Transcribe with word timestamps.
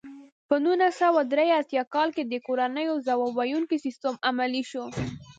په 0.47 0.55
نولس 0.63 0.93
سوه 1.01 1.21
درې 1.33 1.47
اتیا 1.59 1.83
کال 1.95 2.09
کې 2.15 2.23
د 2.25 2.33
کورنیو 2.45 3.03
ځواب 3.07 3.31
ویونکی 3.37 3.77
سیستم 3.85 4.13
عملي 4.29 4.63
شو. 4.71 4.83